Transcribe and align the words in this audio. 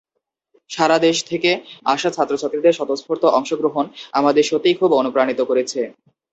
সারা 0.69 0.97
দেশ 0.99 1.17
থেকে 1.29 1.51
আসা 1.85 2.09
ছাত্রছাত্রীদের 2.11 2.77
স্বতঃস্ফূর্ত 2.77 3.23
অংশগ্রহণ 3.31 3.85
আমাদের 4.13 4.43
সত্যিই 4.43 4.79
খুব 4.79 4.91
অনুপ্রাণিত 4.93 5.39
করেছে। 5.49 5.79